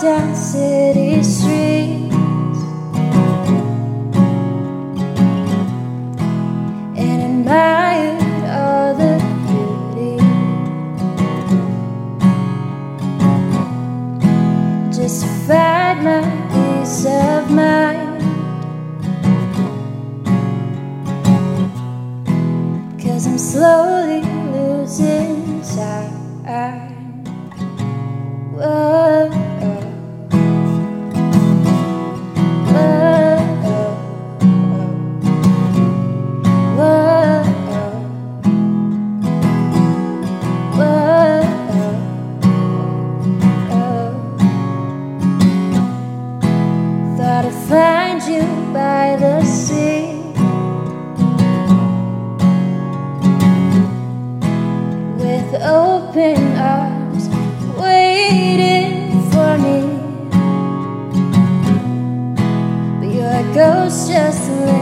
[0.00, 2.14] down city streets
[6.96, 10.16] and admired all the beauty.
[14.96, 18.22] Just find my peace of mind.
[23.00, 26.12] Cause I'm slowly losing sight.
[28.54, 29.01] Whoa.
[55.64, 57.28] Open arms,
[57.78, 59.78] waiting for me.
[62.98, 64.81] But you're your ghost just lingering.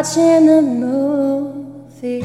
[0.00, 2.24] Watching the movies.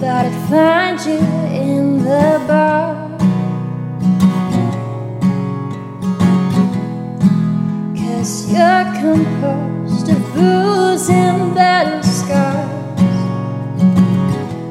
[0.00, 1.18] Thought I'd find you
[1.68, 2.96] in the bar.
[7.94, 10.65] Cause you're composed of booze
[10.96, 12.70] and battle scars.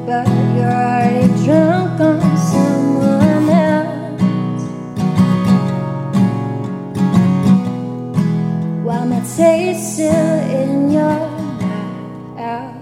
[0.06, 0.26] But
[0.56, 4.64] you're already drunk on someone else.
[8.84, 11.20] While my taste still in your
[12.34, 12.74] mouth.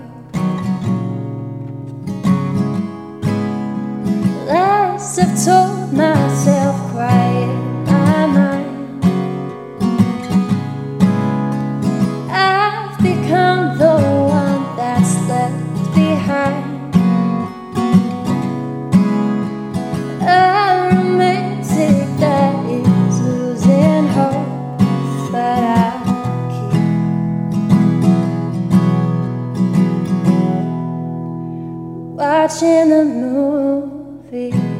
[4.48, 6.53] Lies I've told myself
[33.34, 34.73] watching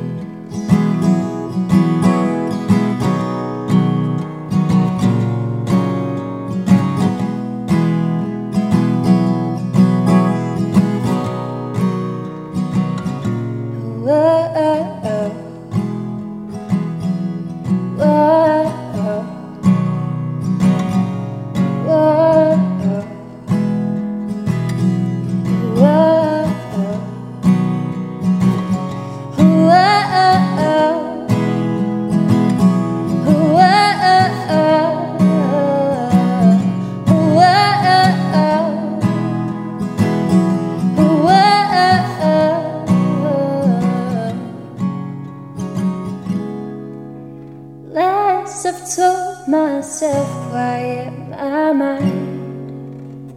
[49.75, 53.33] myself quiet my mind.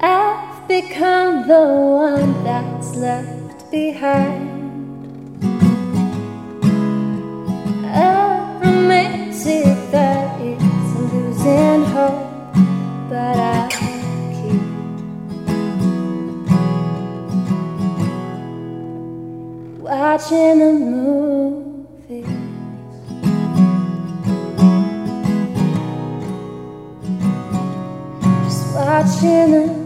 [0.00, 4.50] I've become the one that's left behind.
[7.84, 10.62] A romantic that is
[11.12, 12.26] losing hope,
[13.08, 13.68] but I
[14.34, 14.62] keep
[19.78, 20.60] watching
[29.02, 29.81] Just watching the